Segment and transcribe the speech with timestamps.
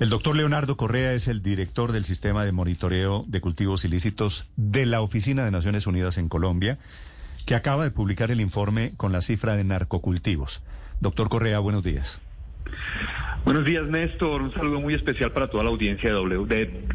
[0.00, 4.86] El doctor Leonardo Correa es el director del sistema de monitoreo de cultivos ilícitos de
[4.86, 6.78] la Oficina de Naciones Unidas en Colombia,
[7.46, 10.62] que acaba de publicar el informe con la cifra de narcocultivos.
[11.00, 12.20] Doctor Correa, buenos días.
[13.44, 14.40] Buenos días, Néstor.
[14.40, 16.46] Un saludo muy especial para toda la audiencia de, w,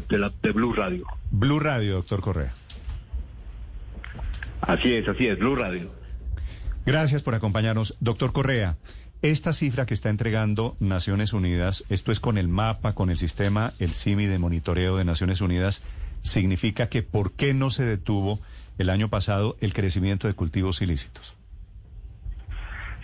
[0.08, 1.04] de, la, de Blue Radio.
[1.30, 2.54] Blue Radio, doctor Correa.
[4.62, 5.90] Así es, así es, Blue Radio.
[6.86, 7.98] Gracias por acompañarnos.
[8.00, 8.76] Doctor Correa,
[9.24, 13.72] esta cifra que está entregando Naciones Unidas, esto es con el mapa, con el sistema,
[13.78, 15.82] el CIMI de monitoreo de Naciones Unidas,
[16.20, 18.40] significa que ¿por qué no se detuvo
[18.76, 21.34] el año pasado el crecimiento de cultivos ilícitos?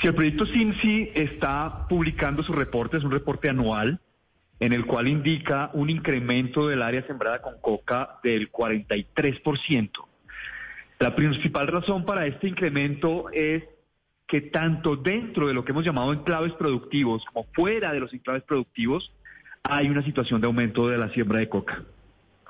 [0.03, 3.99] Si el proyecto CIMSI está publicando su reporte, es un reporte anual,
[4.59, 9.91] en el cual indica un incremento del área sembrada con coca del 43%.
[10.99, 13.65] La principal razón para este incremento es
[14.31, 18.45] que tanto dentro de lo que hemos llamado enclaves productivos como fuera de los enclaves
[18.45, 19.11] productivos
[19.65, 21.83] hay una situación de aumento de la siembra de coca.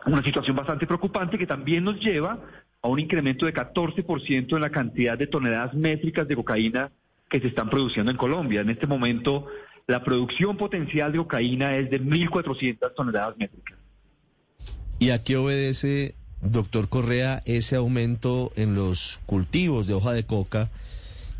[0.04, 2.38] Una situación bastante preocupante que también nos lleva
[2.82, 6.90] a un incremento de 14% en la cantidad de toneladas métricas de cocaína
[7.30, 8.60] que se están produciendo en Colombia.
[8.60, 9.46] En este momento,
[9.86, 13.78] la producción potencial de cocaína es de 1.400 toneladas métricas.
[14.98, 20.70] ¿Y a qué obedece, doctor Correa, ese aumento en los cultivos de hoja de coca?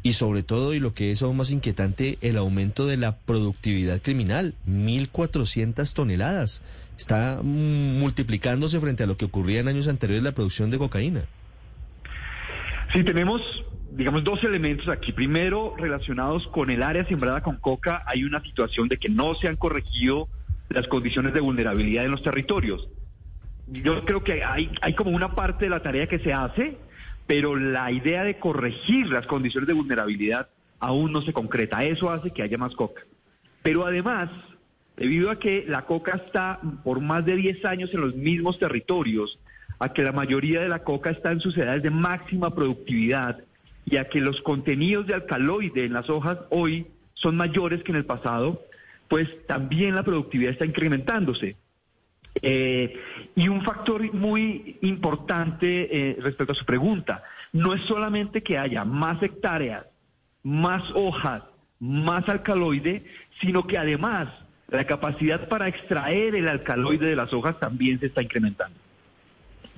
[0.02, 4.00] Y sobre todo, y lo que es aún más inquietante, el aumento de la productividad
[4.00, 6.62] criminal, 1.400 toneladas.
[6.96, 11.24] Está multiplicándose frente a lo que ocurría en años anteriores la producción de cocaína.
[12.92, 13.42] Sí, tenemos,
[13.92, 15.12] digamos, dos elementos aquí.
[15.12, 19.48] Primero, relacionados con el área sembrada con coca, hay una situación de que no se
[19.48, 20.28] han corregido
[20.70, 22.88] las condiciones de vulnerabilidad en los territorios.
[23.66, 26.78] Yo creo que hay, hay como una parte de la tarea que se hace,
[27.30, 30.48] pero la idea de corregir las condiciones de vulnerabilidad
[30.80, 31.84] aún no se concreta.
[31.84, 33.02] Eso hace que haya más coca.
[33.62, 34.30] Pero además,
[34.96, 39.38] debido a que la coca está por más de 10 años en los mismos territorios,
[39.78, 43.38] a que la mayoría de la coca está en sus edades de máxima productividad
[43.84, 47.98] y a que los contenidos de alcaloide en las hojas hoy son mayores que en
[47.98, 48.60] el pasado,
[49.06, 51.54] pues también la productividad está incrementándose.
[52.42, 52.98] Eh,
[53.34, 58.84] y un factor muy importante eh, respecto a su pregunta, no es solamente que haya
[58.84, 59.86] más hectáreas,
[60.42, 61.42] más hojas,
[61.80, 63.04] más alcaloide,
[63.40, 64.28] sino que además
[64.68, 68.78] la capacidad para extraer el alcaloide de las hojas también se está incrementando.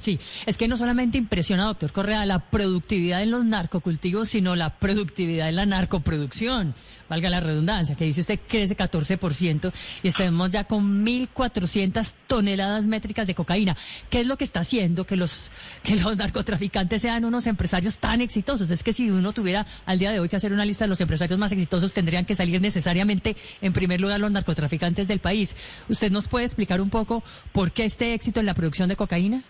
[0.02, 4.80] Sí, es que no solamente impresiona, doctor Correa, la productividad en los narcocultivos, sino la
[4.80, 6.74] productividad en la narcoproducción,
[7.08, 13.28] valga la redundancia, que dice usted crece 14% y estamos ya con 1.400 toneladas métricas
[13.28, 13.76] de cocaína.
[14.10, 15.52] ¿Qué es lo que está haciendo que los,
[15.84, 18.68] que los narcotraficantes sean unos empresarios tan exitosos?
[18.72, 21.00] Es que si uno tuviera al día de hoy que hacer una lista de los
[21.00, 25.54] empresarios más exitosos, tendrían que salir necesariamente en primer lugar los narcotraficantes del país.
[25.88, 29.44] ¿Usted nos puede explicar un poco por qué este éxito en la producción de cocaína?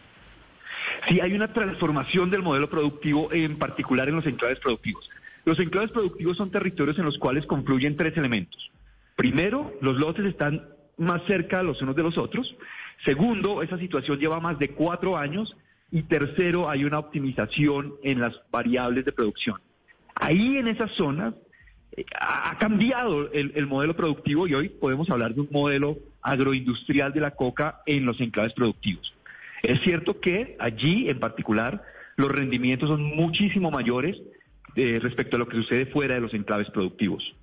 [1.08, 5.08] Sí, hay una transformación del modelo productivo, en particular en los enclaves productivos.
[5.44, 8.70] Los enclaves productivos son territorios en los cuales confluyen tres elementos.
[9.16, 12.54] Primero, los lotes están más cerca los unos de los otros.
[13.04, 15.56] Segundo, esa situación lleva más de cuatro años.
[15.90, 19.60] Y tercero, hay una optimización en las variables de producción.
[20.14, 21.34] Ahí en esas zonas
[21.94, 27.12] eh, ha cambiado el, el, modelo productivo y hoy podemos hablar de un modelo agroindustrial
[27.12, 29.11] de la coca en los enclaves productivos.
[29.62, 31.84] Es cierto que allí en particular
[32.16, 34.16] los rendimientos son muchísimo mayores
[34.74, 37.34] eh, respecto a lo que sucede fuera de los enclaves productivos.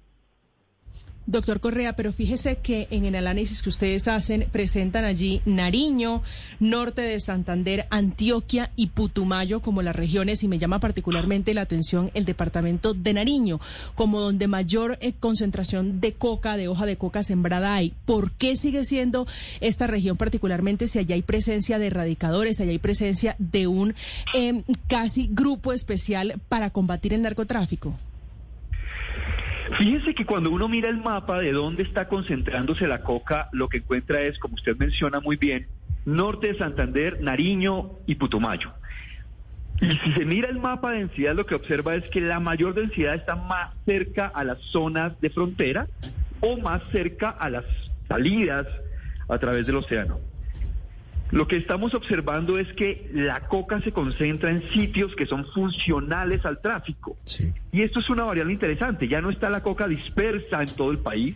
[1.29, 6.23] Doctor Correa, pero fíjese que en el análisis que ustedes hacen presentan allí Nariño,
[6.59, 12.09] norte de Santander, Antioquia y Putumayo como las regiones y me llama particularmente la atención
[12.15, 13.59] el departamento de Nariño
[13.93, 17.93] como donde mayor eh, concentración de coca, de hoja de coca sembrada hay.
[18.05, 19.27] ¿Por qué sigue siendo
[19.61, 23.93] esta región particularmente si allá hay presencia de erradicadores, allá hay presencia de un
[24.33, 27.93] em, casi grupo especial para combatir el narcotráfico?
[29.77, 33.77] Fíjense que cuando uno mira el mapa de dónde está concentrándose la coca, lo que
[33.77, 35.67] encuentra es, como usted menciona muy bien,
[36.05, 38.71] norte de Santander, Nariño y Putumayo.
[39.81, 42.73] Y si se mira el mapa de densidad, lo que observa es que la mayor
[42.73, 45.87] densidad está más cerca a las zonas de frontera
[46.41, 47.65] o más cerca a las
[48.07, 48.67] salidas
[49.29, 50.19] a través del océano.
[51.31, 56.43] Lo que estamos observando es que la coca se concentra en sitios que son funcionales
[56.45, 57.17] al tráfico.
[57.71, 59.07] Y esto es una variable interesante.
[59.07, 61.35] Ya no está la coca dispersa en todo el país,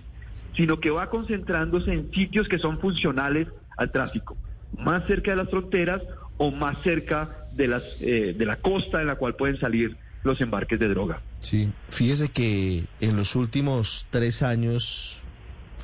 [0.56, 3.48] sino que va concentrándose en sitios que son funcionales
[3.78, 4.38] al tráfico,
[4.78, 6.02] más cerca de las fronteras
[6.38, 10.40] o más cerca de, las, eh, de la costa en la cual pueden salir los
[10.42, 11.22] embarques de droga.
[11.40, 15.23] Sí, fíjese que en los últimos tres años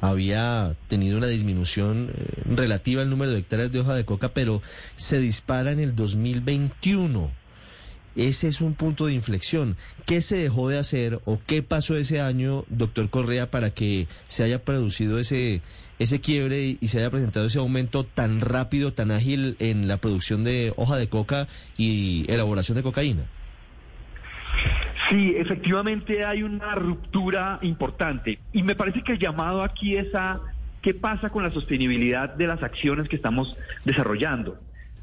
[0.02, 4.62] había tenido una disminución eh, relativa al número de hectáreas de hoja de coca, pero
[4.96, 7.32] se dispara en el 2021.
[8.16, 9.78] Ese es un punto de inflexión.
[10.06, 14.44] ¿Qué se dejó de hacer o qué pasó ese año, doctor Correa, para que se
[14.44, 15.62] haya producido ese,
[16.00, 20.44] ese quiebre y se haya presentado ese aumento tan rápido, tan ágil en la producción
[20.44, 21.48] de hoja de coca
[21.78, 23.30] y elaboración de cocaína?
[25.10, 30.40] Sí, efectivamente hay una ruptura importante y me parece que el llamado aquí es a
[30.84, 34.60] qué pasa con la sostenibilidad de las acciones que estamos desarrollando.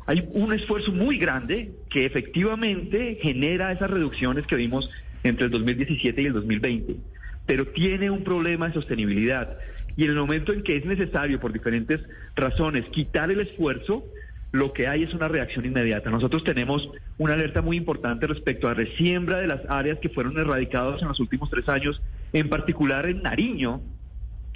[0.06, 4.88] Hay un esfuerzo muy grande que efectivamente genera esas reducciones que vimos
[5.24, 6.96] entre el 2017 y el 2020,
[7.44, 9.58] pero tiene un problema de sostenibilidad.
[9.96, 12.00] Y en el momento en que es necesario, por diferentes
[12.36, 14.04] razones, quitar el esfuerzo,
[14.56, 16.10] lo que hay es una reacción inmediata.
[16.10, 16.88] Nosotros tenemos
[17.18, 21.20] una alerta muy importante respecto a resiembra de las áreas que fueron erradicadas en los
[21.20, 23.80] últimos tres años, en particular en Nariño,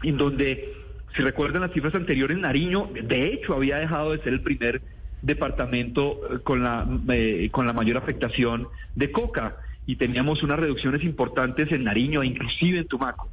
[0.02, 0.72] en donde,
[1.14, 4.80] si recuerdan las cifras anteriores, Nariño de hecho había dejado de ser el primer
[5.22, 9.56] departamento eh, con la, eh, con la mayor afectación de coca
[9.86, 13.28] y teníamos unas reducciones importantes en Nariño e inclusive en Tumaco.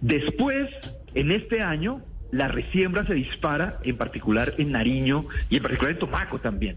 [0.00, 0.68] Después,
[1.14, 2.00] en este año,
[2.34, 6.76] la resiembra se dispara, en particular en Nariño y en particular en Tomaco también.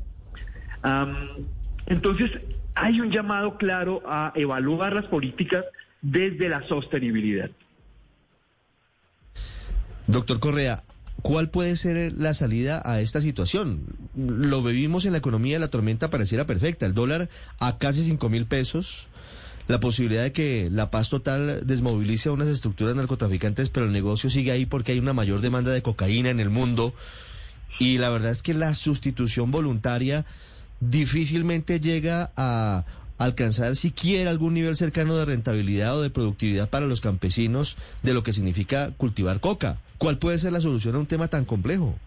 [1.87, 2.29] entonces,
[2.75, 5.65] hay un llamado claro a evaluar las políticas
[6.01, 7.49] desde la sostenibilidad.
[10.05, 10.83] Doctor Correa,
[11.23, 13.81] ¿cuál puede ser la salida a esta situación?
[14.15, 18.45] Lo vivimos en la economía, la tormenta pareciera perfecta, el dólar a casi cinco mil
[18.45, 19.09] pesos,
[19.67, 24.29] la posibilidad de que la paz total desmovilice a unas estructuras narcotraficantes, pero el negocio
[24.29, 26.93] sigue ahí porque hay una mayor demanda de cocaína en el mundo.
[27.79, 30.25] Y la verdad es que la sustitución voluntaria
[30.79, 32.85] difícilmente llega a
[33.17, 38.23] alcanzar siquiera algún nivel cercano de rentabilidad o de productividad para los campesinos de lo
[38.23, 39.79] que significa cultivar coca.
[39.97, 41.97] ¿Cuál puede ser la solución a un tema tan complejo?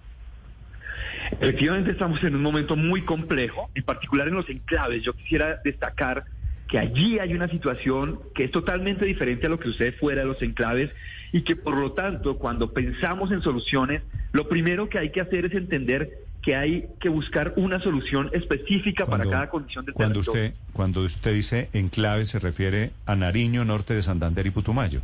[1.33, 5.03] Efectivamente estamos en un momento muy complejo, en particular en los enclaves.
[5.03, 6.25] Yo quisiera destacar
[6.71, 10.29] que allí hay una situación que es totalmente diferente a lo que sucede fuera de
[10.29, 10.91] los enclaves
[11.33, 14.03] y que por lo tanto cuando pensamos en soluciones,
[14.33, 16.11] lo primero que hay que hacer es entender
[16.43, 21.35] que hay que buscar una solución específica para cada condición de cuando usted Cuando usted
[21.35, 25.03] dice enclaves se refiere a Nariño, norte de Santander y Putumayo.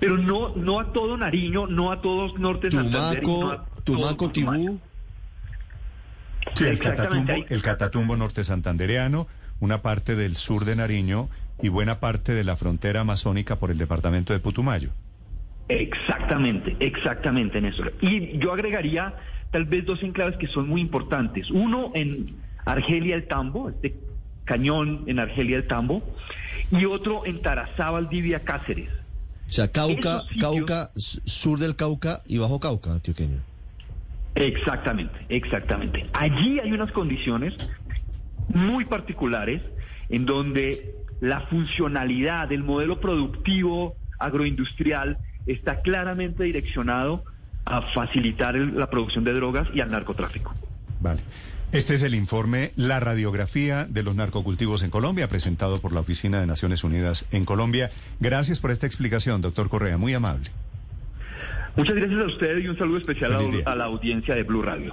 [0.00, 3.22] Pero no no a todo Nariño, no a todos norte de Santander.
[3.84, 4.80] Tumaco, Tibú.
[6.54, 9.28] Sí, el Catatumbo, el Catatumbo norte santandereano
[9.60, 11.28] una parte del sur de Nariño
[11.62, 14.90] y buena parte de la frontera amazónica por el departamento de Putumayo.
[15.68, 17.94] Exactamente, exactamente, Néstor.
[18.00, 19.14] Y yo agregaría
[19.50, 21.50] tal vez dos enclaves que son muy importantes.
[21.50, 23.94] Uno en Argelia el Tambo, este
[24.44, 26.02] cañón en Argelia el Tambo,
[26.70, 28.90] y otro en Tarazá, Valdivia, Cáceres.
[29.48, 33.38] O sea, Cauca, Cauca, sur del Cauca y bajo Cauca, antioqueño.
[34.34, 36.06] Exactamente, exactamente.
[36.12, 37.54] Allí hay unas condiciones
[38.48, 39.62] muy particulares
[40.08, 47.24] en donde la funcionalidad del modelo productivo agroindustrial está claramente direccionado
[47.64, 50.54] a facilitar la producción de drogas y al narcotráfico.
[51.00, 51.20] Vale.
[51.72, 56.40] Este es el informe La radiografía de los narcocultivos en Colombia, presentado por la Oficina
[56.40, 57.90] de Naciones Unidas en Colombia.
[58.20, 60.50] Gracias por esta explicación, doctor Correa, muy amable.
[61.74, 64.84] Muchas gracias a usted y un saludo especial a, a la audiencia de Blue Radio.